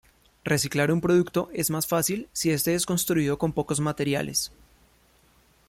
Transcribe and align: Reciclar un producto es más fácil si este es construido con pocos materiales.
Reciclar 0.43 0.91
un 0.91 0.99
producto 0.99 1.51
es 1.53 1.69
más 1.69 1.85
fácil 1.85 2.27
si 2.33 2.49
este 2.49 2.73
es 2.73 2.87
construido 2.87 3.37
con 3.37 3.53
pocos 3.53 3.79
materiales. 3.79 4.51